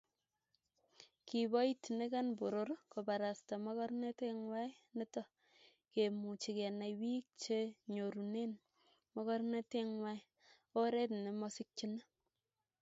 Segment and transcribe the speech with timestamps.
[1.27, 5.21] Kiboitinikan poror kobarasta mogornotetngwai nito
[5.93, 8.43] kemuchi Kenai bik chenyorune
[9.13, 10.19] mogornotetngwai
[10.81, 12.01] oret nemo sikchini